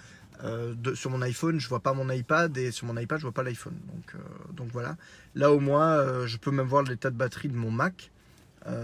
[0.44, 3.32] euh, sur mon iPhone, je vois pas mon iPad et sur mon iPad, je vois
[3.32, 3.76] pas l'iPhone.
[3.94, 4.96] Donc, euh, voilà.
[5.34, 8.10] Là, au moins, euh, je peux même voir l'état de batterie de mon Mac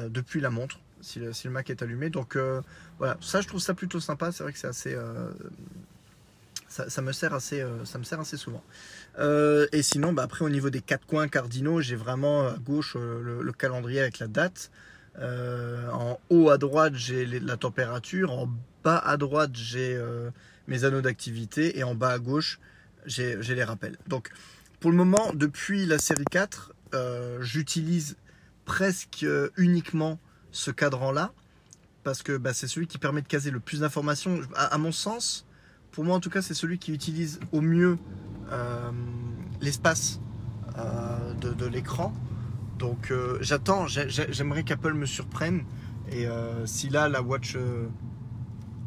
[0.09, 2.09] depuis la montre, si le, Mac est allumé.
[2.09, 2.38] Donc
[2.98, 4.33] voilà, ça, je trouve ça plutôt sympa.
[4.33, 4.96] C'est vrai que c'est assez.
[6.74, 8.62] Ça, me sert assez, euh, ça me sert assez souvent.
[9.18, 12.96] Euh, et sinon, bah, après, au niveau des quatre coins cardinaux, j'ai vraiment à gauche
[12.96, 14.70] euh, le, le calendrier avec la date.
[15.20, 18.32] En haut à droite, j'ai la température.
[18.32, 18.48] En
[18.82, 19.96] bas à droite, j'ai
[20.66, 21.78] mes anneaux d'activité.
[21.78, 22.58] Et en bas à gauche,
[23.06, 23.96] j'ai les rappels.
[24.08, 24.30] Donc,
[24.80, 28.16] pour le moment, depuis la série 4, euh, j'utilise
[28.64, 29.24] presque
[29.56, 30.18] uniquement
[30.50, 31.32] ce cadran-là.
[32.02, 34.40] Parce que bah, c'est celui qui permet de caser le plus d'informations.
[34.56, 35.46] À mon sens,
[35.94, 37.98] pour moi en tout cas, c'est celui qui utilise au mieux
[38.50, 38.90] euh,
[39.61, 40.20] l'espace
[40.76, 42.12] euh, de, l'écran.
[42.80, 45.64] Donc euh, j'attends, j'ai- j'ai- j'aimerais qu'Apple me surprenne.
[46.11, 46.26] Et
[46.66, 47.57] si là, la Watch...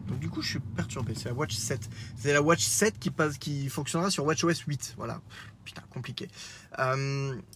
[0.07, 1.13] Donc du coup, je suis perturbé.
[1.15, 1.89] C'est la Watch 7.
[2.15, 4.93] C'est la Watch 7 qui, passe, qui fonctionnera sur WatchOS 8.
[4.97, 5.19] Voilà.
[5.65, 6.29] Putain, compliqué.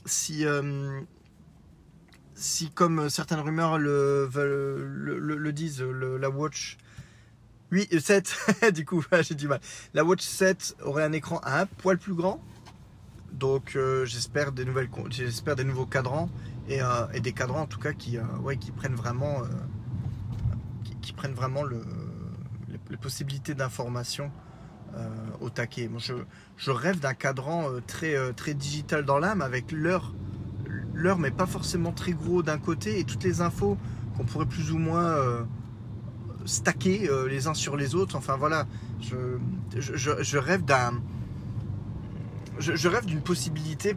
[0.05, 0.45] Si...
[2.33, 6.77] si comme certaines rumeurs le, disent, la Watch
[7.71, 8.35] 8, 7,
[8.73, 9.59] du coup j'ai du mal.
[9.93, 12.41] La Watch 7 aurait un écran un poil plus grand,
[13.31, 16.29] donc euh, j'espère des nouvelles, j'espère des nouveaux cadrans
[16.67, 19.41] et, euh, et des cadrans en tout cas qui, euh, ouais, qui prennent vraiment,
[21.01, 21.81] qui, prennent vraiment le,
[22.67, 24.31] les, les possibilités d'information
[25.39, 25.87] au taquet.
[25.87, 26.13] Moi, je,
[26.57, 30.13] je rêve d'un cadran très, très digital dans l'âme avec l'heure
[30.93, 33.77] l'heure mais pas forcément très gros d'un côté et toutes les infos
[34.17, 35.15] qu'on pourrait plus ou moins
[36.45, 38.15] stacker euh, les uns sur les autres.
[38.15, 38.65] Enfin voilà,
[39.01, 41.01] je, rêve d'un.
[42.59, 43.95] Je, rêve d'une possibilité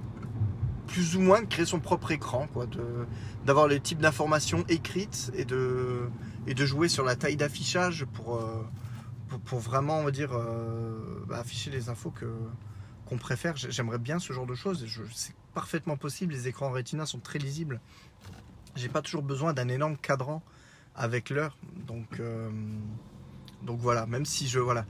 [0.87, 2.67] plus ou moins de créer son propre écran, quoi,
[3.45, 6.09] d'avoir les types d'informations écrites et de,
[6.47, 8.63] et de jouer sur la taille d'affichage pour, euh,
[9.45, 12.27] pour, vraiment, dire, euh, bah, afficher les infos que,
[13.07, 13.57] qu'on préfère.
[13.57, 14.87] J'ai- J'aimerais bien ce genre de choses.
[15.15, 16.33] c'est parfaitement possible.
[16.33, 17.81] Les écrans Retina sont très lisibles.
[18.77, 20.43] J'ai pas toujours besoin d'un énorme cadran
[20.95, 21.57] avec l'heure.
[21.87, 22.51] Donc, euh,
[23.63, 24.59] donc voilà, même si je.
[24.59, 24.87] Voilà.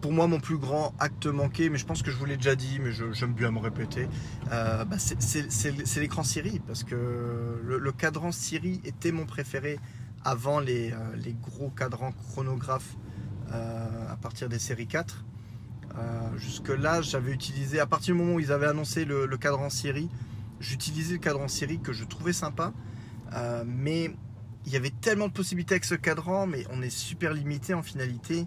[0.00, 2.54] Pour moi, mon plus grand acte manqué, mais je pense que je vous l'ai déjà
[2.54, 4.08] dit, mais j'aime bien me répéter,
[4.52, 9.80] euh, bah, c'est l'écran Siri, parce que le, cadran Siri était mon préféré
[10.24, 12.96] avant les, euh, les gros cadrans chronographes
[13.50, 15.24] à partir des séries 4.
[16.36, 19.68] jusque là, j'avais utilisé, à partir du moment où ils avaient annoncé le, le cadran
[19.68, 20.08] Siri,
[20.60, 22.72] j'utilisais le cadran Siri que je trouvais sympa,
[23.66, 24.12] mais
[24.66, 27.82] il y avait tellement de possibilités avec ce cadran, mais on est super limité en
[27.82, 28.46] finalité.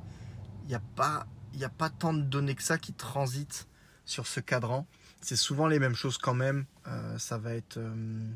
[0.63, 1.25] Il n'y a, pas,
[1.61, 3.67] a pas tant de données que ça qui transitent
[4.05, 4.87] sur ce cadran.
[5.21, 6.65] C'est souvent les mêmes choses quand même.
[6.87, 8.29] Euh, ça, va être, euh,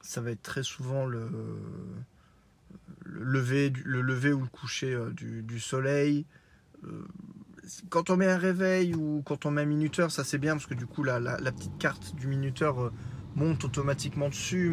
[0.00, 1.28] ça va être très souvent le,
[3.04, 6.26] le, lever, le lever ou le coucher euh, du, soleil.
[7.88, 10.66] quand on met un réveil ou quand on met un minuteur, ça c'est bien parce
[10.66, 12.92] que du coup la, la petite carte du minuteur
[13.36, 14.68] monte automatiquement dessus.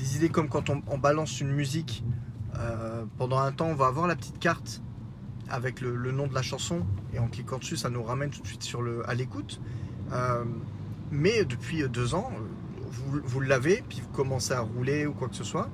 [0.00, 2.04] Des idées comme quand on, balance une musique
[2.56, 4.82] euh, pendant un temps, on va avoir la petite carte
[5.48, 8.46] avec le, nom de la chanson et en cliquant dessus, ça nous ramène tout de
[8.46, 9.60] suite à l'écoute.
[10.12, 10.44] Euh,
[11.10, 12.30] mais depuis deux ans,
[12.90, 15.68] vous, vous l'avez, puis vous commencez à rouler ou quoi que ce soit,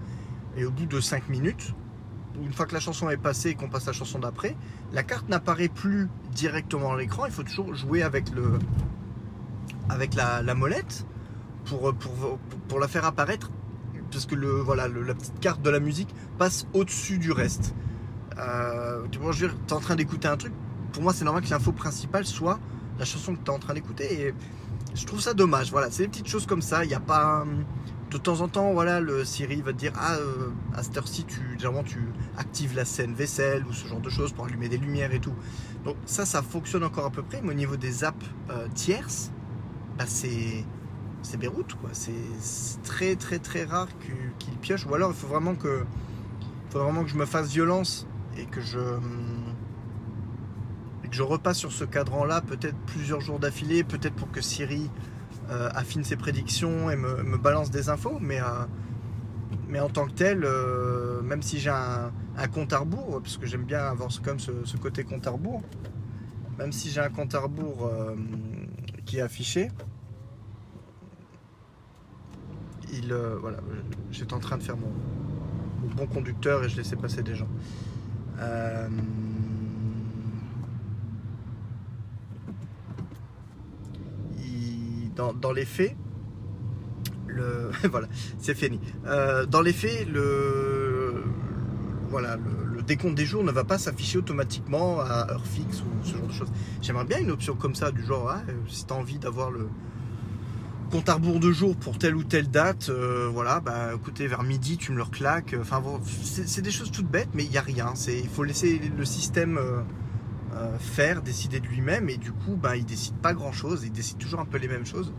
[0.57, 1.75] et au bout de cinq minutes,
[2.43, 4.57] une fois que la chanson est passée et qu'on passe la chanson d'après,
[4.93, 7.27] la carte n'apparaît plus directement à l'écran.
[7.27, 8.27] Il faut toujours jouer avec,
[10.15, 11.07] la, molette
[11.65, 13.51] pour, la faire apparaître
[14.11, 17.75] parce que le, voilà, la petite carte de la musique passe au-dessus du reste.
[18.38, 20.53] Euh, tu vois, je veux dire, en train d'écouter un truc,
[20.92, 22.59] pour moi c'est normal que l'info principale soit
[22.99, 24.29] la chanson que tu es en train d'écouter.
[24.29, 24.35] Et
[24.95, 25.71] je trouve ça dommage.
[25.71, 26.85] Voilà, c'est des petites choses comme ça.
[26.85, 27.45] Il a pas.
[28.11, 31.25] De temps en temps, voilà, le Siri va te dire Ah, euh, à cette heure-ci,
[31.25, 31.99] tu, généralement, tu
[32.38, 35.35] actives la scène vaisselle ou ce genre de choses pour allumer des lumières et tout.
[35.85, 37.40] Donc, ça, ça fonctionne encore à peu près.
[37.42, 39.33] Mais au niveau des apps euh, tierces,
[39.99, 40.64] bah, c'est
[41.23, 41.91] c'est Beyrouth quoi.
[41.93, 42.13] C'est
[42.85, 44.87] très très très rare qu'il pioche.
[44.87, 45.85] Ou alors il faut vraiment que,
[46.73, 48.07] je me fasse violence
[48.39, 48.79] et que je,
[51.09, 54.91] que je repasse sur ce cadran-là, peut-être plusieurs jours d'affilée, peut-être pour que Siri
[55.51, 58.19] euh, affine ses prédictions et me, balance des infos.
[58.21, 58.65] Mais, euh,
[59.69, 62.11] mais en tant que tel, euh, même si j'ai un,
[62.53, 64.21] compte à rebours, parce que j'aime bien avoir ce,
[64.65, 65.63] ce, côté compte à rebours,
[66.59, 67.91] même si j'ai un compte à rebours
[69.05, 69.71] qui est affiché,
[73.11, 73.59] euh, voilà,
[74.11, 74.93] j'étais en train de faire mon,
[75.95, 77.49] bon conducteur et je laissais passer des gens.
[78.39, 78.89] Euh,
[85.17, 85.97] dans, les faits,
[87.27, 88.07] le, voilà,
[88.39, 88.79] c'est fini.
[89.07, 91.25] Euh, dans les faits, le,
[92.11, 96.13] voilà, le, décompte des jours ne va pas s'afficher automatiquement à heure fixe ou ce
[96.13, 96.53] genre de choses.
[96.83, 99.69] J'aimerais bien une option comme ça, du genre, ah, si tu as envie d'avoir le,
[100.90, 104.42] compte à rebours de jour pour telle ou telle date, euh, voilà, bah écoutez, vers
[104.42, 105.55] midi, tu me le reclaques.
[105.61, 107.94] Enfin, bon, c'est des choses toutes bêtes, mais il n'y a rien.
[108.09, 109.81] Il faut laisser le système euh,
[110.55, 114.18] euh, faire, décider de lui-même, et du coup, bah, il décide pas grand-chose, il décide
[114.18, 115.12] toujours un peu les mêmes choses.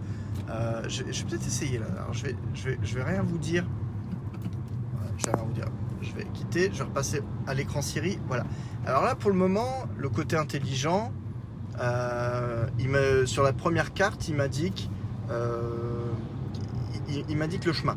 [0.87, 1.87] je, vais peut-être essayer là.
[1.97, 3.65] Alors, je vais, je vais, je vais rien vous dire.
[5.17, 5.65] je vais vous dire.
[6.01, 8.19] Je vais quitter, je vais repasser à l'écran Siri.
[8.27, 8.45] Voilà.
[8.85, 11.11] Alors là, pour le moment, le côté intelligent,
[12.79, 14.96] il me, sur la première carte, il m'indique euh,
[17.29, 17.95] il, m'a dit que le chemin.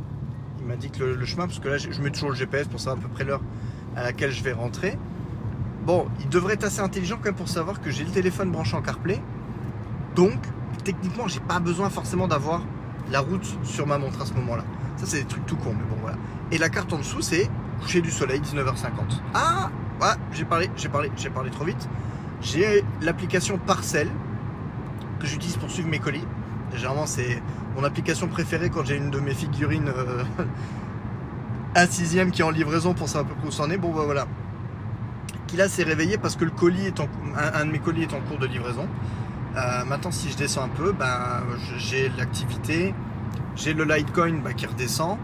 [0.60, 2.80] Il m'a dit que le, chemin, parce que là, je, mets toujours le GPS pour
[2.80, 3.42] savoir à peu près l'heure
[3.96, 4.98] à laquelle je vais rentrer.
[5.84, 8.76] Bon, il devrait être assez intelligent quand même pour savoir que j'ai le téléphone branché
[8.76, 9.20] en CarPlay.
[10.14, 10.38] Donc,
[10.84, 12.62] techniquement, j'ai pas besoin forcément d'avoir
[13.10, 14.64] la route sur ma montre à ce moment-là.
[14.96, 16.18] Ça, c'est des trucs tout cons, mais bon, voilà.
[16.52, 17.48] Et la carte en dessous, c'est
[17.80, 19.20] coucher du soleil, 19h50.
[19.34, 21.88] Ah, ouais, j'ai parlé, j'ai parlé, j'ai parlé trop vite.
[22.42, 24.08] J'ai l'application Parcel
[25.18, 26.24] que j'utilise pour suivre mes colis.
[26.74, 27.42] Généralement, c'est
[27.76, 30.24] mon application préférée quand j'ai une de mes figurines euh,
[31.74, 33.76] à sixième qui est en livraison pour savoir un peu où c'en est.
[33.76, 34.26] Bon, bah voilà.
[35.46, 38.14] Qui là s'est réveillé parce que le colis est en, un, de mes colis est
[38.14, 38.86] en cours de livraison.
[39.56, 41.42] Euh, maintenant, si je descends un peu, ben,
[41.76, 42.94] j'ai l'activité,
[43.56, 45.18] j'ai le Litecoin bah, qui redescend.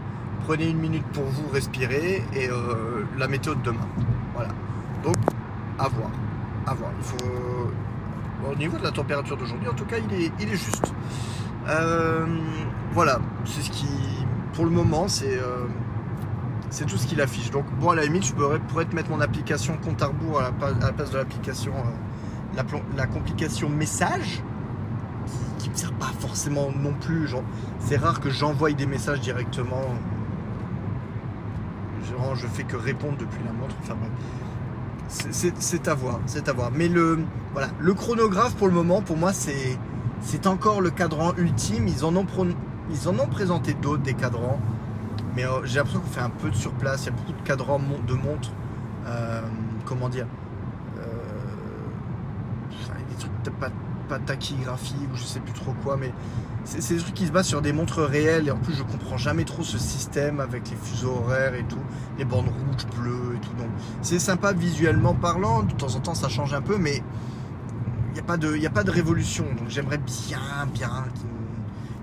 [0.45, 3.87] Prenez une minute pour vous respirer et euh, la météo de demain.
[4.33, 4.49] Voilà.
[5.03, 5.15] Donc,
[5.79, 6.09] à voir.
[6.65, 6.91] À voir.
[6.97, 7.71] Il faut
[8.45, 10.93] au niveau de la température d'aujourd'hui, en tout cas, il est, il est juste.
[11.67, 12.25] Euh,
[12.93, 13.87] voilà, c'est ce qui,
[14.53, 15.65] pour le moment, c'est euh,
[16.69, 17.51] c'est tout ce qu'il affiche.
[17.51, 20.51] Donc, bon, à la limite, je pourrais, te mettre mon application compte à rebours à
[20.79, 22.61] la, place de l'application, euh,
[22.95, 24.41] la, complication message,
[25.59, 27.29] qui ne me sert pas forcément non plus.
[27.79, 29.83] C'est rare que j'envoie des messages directement.
[32.09, 33.75] Genre, je fais que répondre depuis la montre.
[33.81, 33.95] Enfin
[35.09, 36.71] c'est à voir, c'est à voir.
[36.73, 37.19] Mais le,
[37.53, 39.77] voilà, le chronographe pour le moment, pour moi, c'est
[40.21, 41.87] c'est encore le cadran ultime.
[41.87, 42.25] Ils en ont,
[43.27, 44.59] présenté d'autres des cadrans,
[45.35, 47.03] mais euh, j'ai l'impression qu'on fait un peu de surplace.
[47.03, 48.51] Il y a beaucoup de cadrans de montres.
[49.05, 49.41] Euh,
[49.85, 50.27] comment dire
[53.09, 53.69] Des trucs pas,
[54.07, 56.11] pas tachygraphie ou je sais plus trop quoi, mais
[56.67, 59.17] c'est des trucs qui se basent sur des montres réelles et en plus je comprends
[59.17, 61.79] jamais trop ce système avec les fuseaux horaires et tout,
[62.17, 63.53] les bandes rouges, bleues et tout.
[63.57, 63.69] Donc
[64.01, 67.03] c'est sympa visuellement parlant, de temps en temps ça change un peu, mais
[68.27, 69.45] pas de, a pas de révolution.
[69.57, 71.05] Donc j'aimerais bien, bien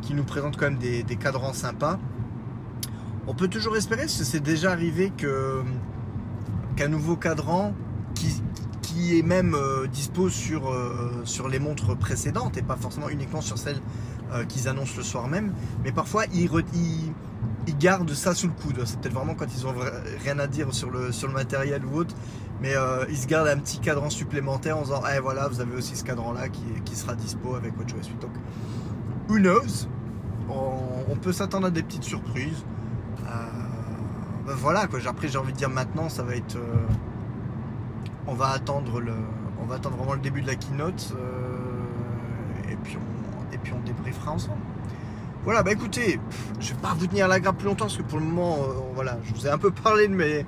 [0.03, 1.99] qu'ils nous, présentent quand même des, cadrans sympas.
[3.27, 5.63] On peut toujours espérer, c'est déjà arrivé que
[6.77, 7.73] qu'un nouveau cadran
[8.17, 8.43] qui,
[8.83, 13.41] qui est même euh, dispo sur, euh, sur les montres précédentes et pas forcément uniquement
[13.41, 13.81] sur celles
[14.33, 15.53] euh, qu'ils annoncent le soir même.
[15.85, 16.51] Mais parfois, ils,
[17.67, 18.83] ils, gardent ça sous le coude.
[18.85, 19.75] C'est peut-être vraiment quand ils ont
[20.23, 22.17] rien à dire sur le, sur le matériel ou autre.
[22.65, 25.77] Mais euh, ils se gardent un petit cadran supplémentaire en disant Eh voilà, vous avez
[25.77, 28.19] aussi ce cadran-là qui, qui, sera dispo avec WatchOS 8.
[28.23, 28.31] Donc,
[29.29, 29.87] who knows?
[30.49, 32.65] On, peut s'attendre à des petites surprises.
[33.27, 33.33] Euh,
[34.47, 34.99] ben voilà, quoi.
[35.07, 36.57] Après, j'ai envie de dire maintenant, ça va être.
[38.27, 39.13] on va attendre le.
[39.63, 41.13] On va attendre vraiment le début de la keynote.
[42.71, 44.61] et puis on puis on débriefera ensemble.
[45.45, 46.19] Voilà, bah écoutez,
[46.61, 48.73] je vais pas vous tenir la grappe plus longtemps parce que pour le moment, euh,
[48.95, 50.47] voilà, je vous ai un peu parlé de mes,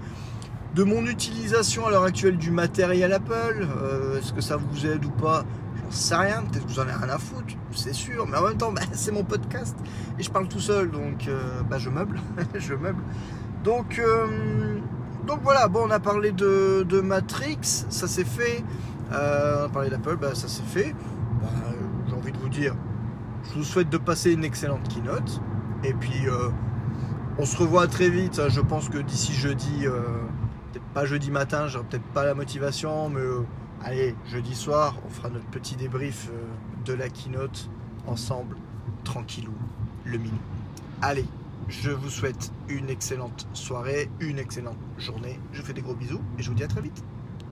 [0.77, 3.67] de mon utilisation à l'heure actuelle du matériel Apple.
[3.83, 5.45] Euh, est-ce que ça vous aide ou pas?
[5.85, 6.43] J'en sais rien.
[6.43, 8.27] Peut-être que vous en avez rien à foutre, c'est sûr.
[8.27, 9.75] Mais en même temps, bah, c'est mon podcast
[10.19, 12.21] et je parle tout seul, donc euh, bah, je meuble,
[12.55, 13.03] je meuble.
[13.65, 14.01] Donc,
[15.27, 15.67] donc voilà.
[15.67, 18.63] Bon, on a parlé de, Matrix, ça s'est fait.
[19.11, 20.95] on a parlé d'Apple, bah, ça s'est fait.
[22.07, 22.75] J'ai envie de vous dire,
[23.51, 25.41] je vous souhaite de passer une excellente keynote.
[25.85, 26.51] Et puis, euh,
[27.39, 28.41] on se revoit très vite.
[28.49, 30.01] Je pense que d'ici jeudi, euh,
[30.97, 33.45] pas jeudi matin, j'aurai peut-être pas la motivation, mais euh,
[33.85, 36.31] allez, jeudi soir, on fera notre petit débrief
[36.87, 37.69] de la keynote
[38.07, 38.57] ensemble,
[39.05, 39.53] tranquillou,
[40.07, 40.39] le mini.
[41.03, 41.27] Allez,
[41.69, 45.39] je vous souhaite une excellente soirée, une excellente journée.
[45.53, 47.05] Je fais des gros bisous et je vous dis à très vite.